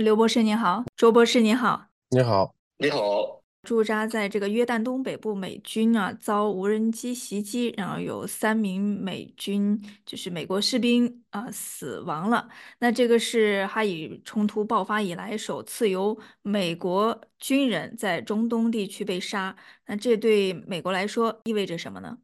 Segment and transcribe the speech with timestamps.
[0.00, 3.42] 刘博士您好，周博士您好，你好，你好。
[3.64, 12.48] 驻扎在这个约旦东北部美军啊遭无人机袭击，然后有三名美军就是美国士兵啊死亡了。
[12.78, 19.54] 那这个是哈以冲突爆发以来首次由美国军人在中东地区被杀。
[19.84, 22.16] 那这对美国来说意味着什么呢？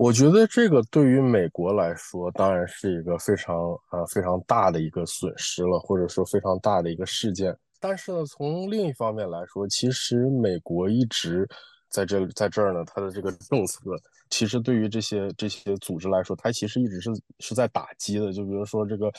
[0.00, 3.54] 我觉得这个对于美国来说，当然是一个非常
[3.90, 7.54] 啊非常大的一个损失了，或者说非常大的一个事件。
[7.78, 11.46] 但是呢，从另一方面来说，其实美国一直
[11.90, 13.94] 在这在这儿呢，它的这个政策，
[14.30, 18.32] 其实对于这些这些组织来说，它其实一直是是在打击的。
[18.32, 19.12] 就比如说这个，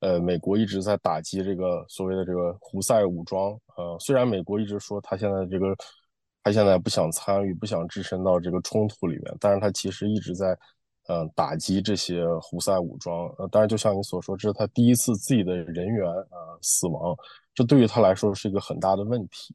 [0.00, 3.52] 呃，美国一直在打击这个所谓的这个胡塞武装。
[3.76, 5.72] 呃，虽然美国一直说他现在这个。
[6.46, 10.56] 他现在不想参与，不想置身到这个冲突里面，但是他其实一直在，
[11.08, 13.26] 嗯，打击这些胡塞武装。
[13.36, 17.16] 呃，当然，就像你所说，这是他第一次自己的人员啊死亡，
[17.52, 19.52] 这对于他来说是一个很大的问题。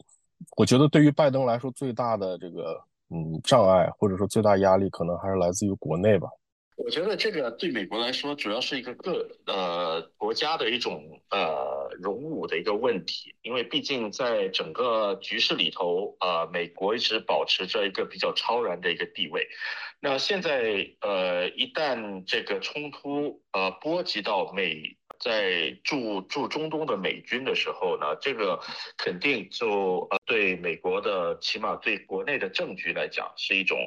[0.58, 2.78] 我觉得对于拜登来说，最大的这个
[3.10, 6.28] 嗯障碍或者说最大压力，可能还是来自于国内吧。
[6.76, 19.48] 我觉得这个对美国来说，主要是一个个呃国家的一种呃荣辱的一个问题，因为毕竟在整个局势里头，呃，美国一直保持着一个比较超然的一个地位。
[20.00, 24.98] 那现在呃，一旦这个冲突呃波及到美。
[25.24, 28.60] 在驻驻中东的美军的时候呢，这个
[28.98, 33.78] 肯定就呃对美国的起码对国内的政局来讲是一种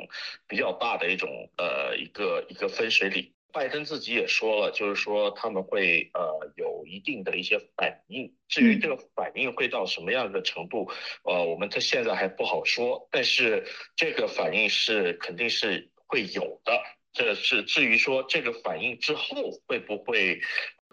[0.47, 3.34] 比较大的一种呃一个一个分水岭。
[3.55, 8.35] 拜登自己也说了，就是说他们会呃有一定的一些反应。
[8.49, 10.91] 至于这个反应会到什么样的程度，
[11.23, 13.09] 呃，我们他现在还不好说。
[13.11, 16.83] 但是这个反应是肯定是会有的。
[17.13, 20.41] 这是至于说这个反应之后会不会。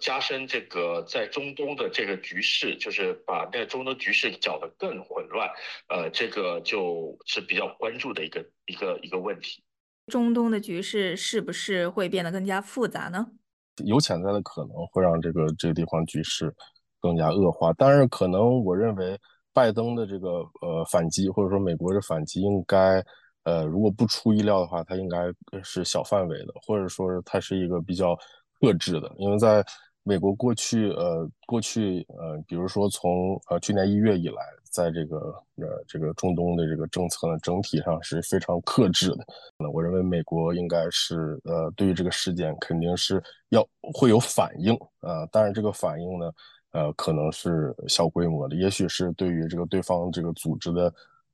[0.02, 5.48] 加深这个在中东的这个局势，就是把那个中东局势搅得更混乱，
[5.90, 9.62] 呃，这个就是比较关注的一个一个一个问题。
[10.08, 13.28] 中东的局势是不是会变得更加复杂呢？
[13.86, 16.54] 有潜在的可能会让这个这个地方局势
[17.00, 19.20] 更加恶化，但是可能我认为
[19.54, 20.30] 拜登的这个
[20.62, 23.04] 呃反击，或者说美国的反击，应该
[23.44, 25.18] 呃如果不出意料的话，它应该
[25.64, 28.16] 是小范围的，或者说是它是一个比较
[28.60, 29.64] 克制的，因为在。
[30.04, 34.42] 美国过去，呃，过去，呃，比如说从呃去年一月以来，
[34.72, 35.18] 在这个
[35.58, 39.26] 呃这个中东的这个政策呢，整体上是非常克制的。
[39.60, 46.32] 那我认为美国应该是，呃，对于这个事件肯定是要会有反应，啊，当然这个反应呢，
[46.72, 50.94] 呃，可能是小规模的，也许是对于这个对方这个组织的，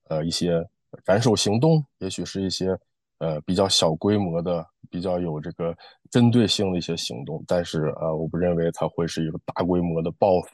[0.10, 0.68] 呃，一些
[1.06, 2.78] 斩首行动，也许是一些。
[3.20, 5.76] 呃，比较小规模的、比较有这个
[6.12, 10.50] 针对性的一些行动，但是呃，我不认为它会是一个大规模的报复。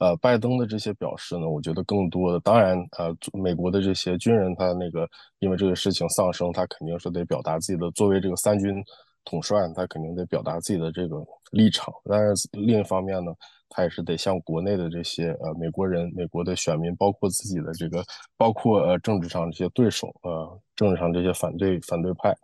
[0.00, 8.82] 呃，拜登的这些表示呢，我觉得更多的，当然，呃，美国的这些军人他那个因为这个事情丧生，他肯定是得表达自己的，作为这个三军
[9.24, 11.94] 统帅，他肯定得表达自己的这个立场。
[12.04, 13.32] 但是另一方面呢。
[13.72, 18.02] 他也是得向国内的这些呃美国人、美国的选民，包括自己的这个，
[18.36, 22.34] 包括呃政治上这些对手，呃政治上这些反对反对派，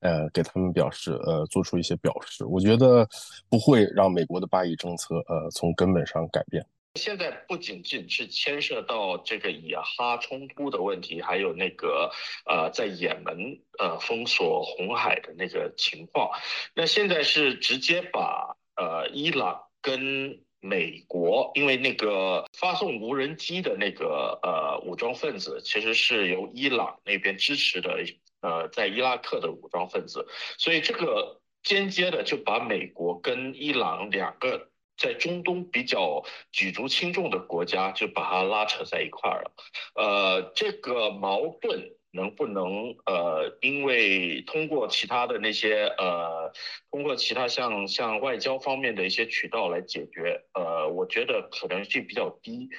[0.00, 2.44] 呃给他们表示呃做出一些表示。
[2.44, 3.08] 我觉得
[3.48, 6.62] 不会让美国的巴以政策呃从根本上改变。
[6.94, 12.10] 现在不仅仅是牵涉到这个以哈冲突的问题，还有那个
[12.44, 16.30] 呃在也门呃封锁红海的那个情况。
[16.74, 28.02] 那现在是直接把呃伊朗跟美国因为那个发送无人机的那个呃武装分子，其实是由伊朗那边支持的，
[28.40, 30.26] 呃，在伊拉克的武装分子，
[30.58, 34.67] 所以这个间接的就把美国跟伊朗两个
[34.98, 36.22] 在中东比较
[36.52, 39.52] 举足轻重的国家就把它拉扯在一块儿了，
[39.94, 41.94] 呃，这个矛盾。
[42.10, 46.50] 能不能呃，因为通过其他的那些呃，
[46.90, 52.70] 通过其他像像外交方面的一些渠道来解决，呃，我觉得可能性比较低，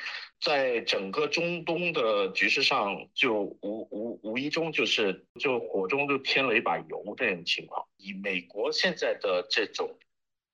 [0.42, 7.86] 在整个中东的局势上，就无无无意中就是就火中就添了一把油这种情况。
[7.98, 9.96] 以美国现在的这种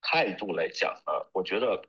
[0.07, 1.83] 态度来讲呢，我觉得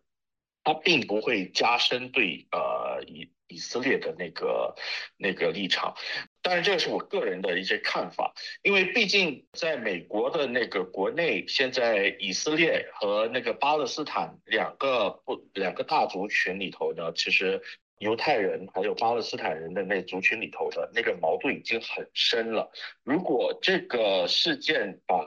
[0.65, 4.75] 它并不会加深对呃以以色列的那个
[5.19, 5.95] 那个立场。
[6.43, 8.33] 当然，这个是我个人的一些看法，
[8.63, 17.61] 因为毕竟在美国的那个国内，现在以色列和那个巴勒斯坦两个不两个大族群里头呢，其实
[17.99, 22.71] 犹太人还有巴勒斯坦人的那族群里头的那个矛盾已经很深了。
[23.05, 25.25] 如果这个事件把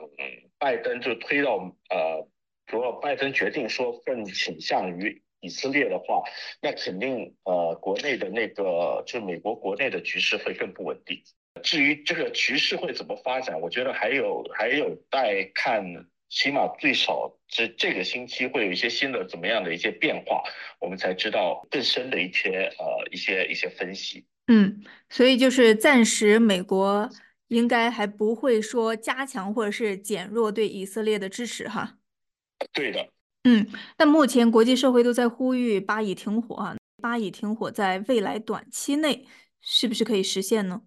[0.58, 1.56] 拜登就推到
[1.88, 2.28] 呃，
[2.70, 6.22] 如果拜登决定说更倾向于以色列的话，
[6.60, 11.22] 那肯定呃国内的那个就美国国内的局势会更不稳定。
[11.62, 15.84] 至于这个局势会怎么发展，我觉得还有还有待看，
[16.28, 20.42] 起码最少这这个星期会有一些新的怎么样的一些变化，
[20.78, 24.24] 我们才知道更深的一些呃一些一些分析。
[24.46, 27.08] 嗯，所以就是暂时美国
[27.48, 31.96] 应该还不会说加强或者是减弱对以色列的支持哈。
[32.72, 33.08] 对的。
[33.44, 33.66] 嗯，
[33.96, 39.26] 那目前国际社会都在呼吁巴以停火啊，巴以停火在未来短期内
[39.60, 40.82] 是不是可以实现呢？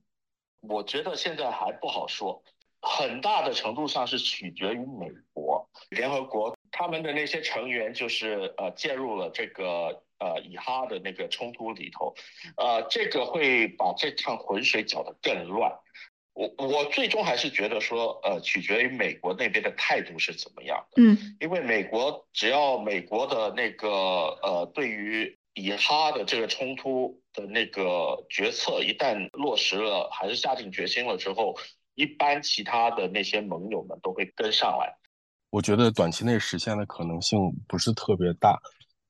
[0.62, 2.44] 我觉得现在还不好说，
[2.82, 12.14] 很大的程度上是取决于美国、联合国他们的那些成员，就是呃介入了这个呃以哈的那个冲突里头，
[12.58, 15.72] 呃，这个会把这趟浑水搅得更乱。
[16.34, 21.02] 我我最终还是觉得说，呃，取决于美国那边的态度是怎么样的。
[21.02, 23.90] 嗯，因为美国只要美国的那个
[24.42, 31.56] 呃，对于以哈的这个冲突的那个决策一旦落实了，还是下定决心了之后，
[31.94, 34.98] 一般其他的那些盟友们都会跟上来。
[35.52, 38.60] 我觉得短期内实现的可能性不是特别大。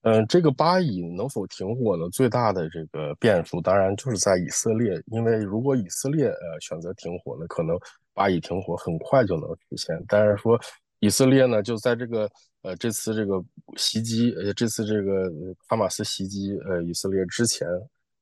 [0.04, 2.10] 嗯，这个巴以能否停火呢？
[2.10, 7.80] 最大的这个变数当然就是在以色列，因为如果以色列呃选择停火呢，可能
[8.14, 9.98] 巴以停火很快就能实现。
[10.08, 10.60] 但是说
[11.00, 12.30] 以色列呢，就在这个
[12.64, 13.42] 呃这次这个
[13.78, 15.32] 袭击，呃这次这个
[15.68, 17.66] 哈马斯袭击呃以色列之前，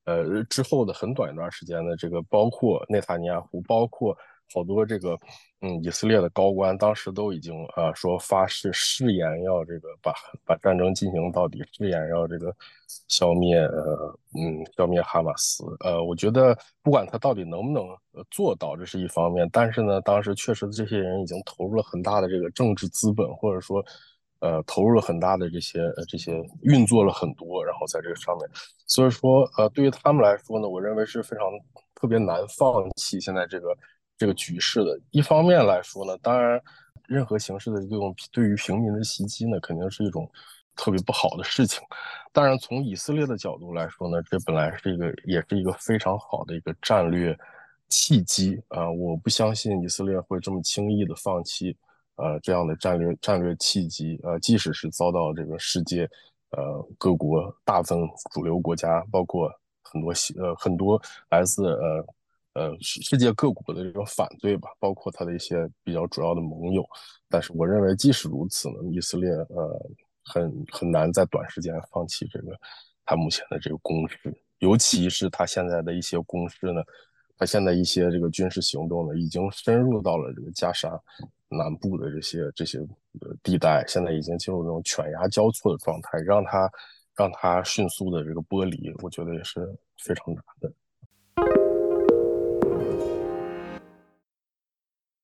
[0.06, 4.16] 呃之后的很短一段时间呢，这个包括内塔尼亚胡，包括。
[4.54, 5.18] 好多这个，
[5.62, 10.14] 嗯，以色列的高官当时都已经啊说发誓誓言要这个把
[10.46, 12.54] 把战争进行到底，誓言要这个
[13.08, 15.64] 消灭呃嗯消灭哈马斯。
[15.80, 17.86] 呃，我觉得不管他到底能不能
[18.30, 19.48] 做到，这是一方面。
[19.52, 23.84] 但是呢，当时确实这些人已经投入了很大的这个政治资本，或者说
[24.40, 28.50] 呃投入了很大的这些这些运作了很多，然后在这个上面。
[28.86, 31.46] 所以说呃对于他们来说呢，我认为是非常
[31.96, 33.78] 特别难放弃现在这个。
[34.22, 36.62] 这个局势的一方面来说呢，当然，
[37.08, 40.30] 任何形式的这种对于平民的袭击呢，肯定是一种
[40.76, 41.82] 特别不好的事情。
[42.32, 47.36] 当然，从以色列的角度来说呢，这本来是一个，也是一个非常好的一个战略
[47.90, 48.88] 契机啊！
[48.92, 51.76] 我不相信以色列会这么轻易的放弃
[52.18, 56.08] 呃这样的战略战略契机呃，即使是遭到这个世界
[56.52, 59.52] 呃各国大部分主流国家，包括
[59.82, 61.02] 很多呃很多
[61.32, 62.06] 来自呃。
[62.54, 66.86] 呃，世世界各国的这种反对吧，包括他的一些比较主要的盟友，
[67.30, 69.90] 但是我认为即使如此呢，以色列呃
[70.24, 72.58] 很很难在短时间放弃这个
[73.06, 74.18] 他目前的这个攻势，
[74.60, 76.82] 尤其是他现在的一些攻势呢，
[77.38, 80.90] 他现在一些这个军事行动呢，已经深入到了这个加沙
[81.48, 82.80] 南部的这些这些
[83.42, 86.70] 地带，现在已经进入这种犬牙交错的状态，让他
[87.16, 89.66] 让他迅速的这个剥离，我觉得也是
[89.98, 90.72] 非常难的。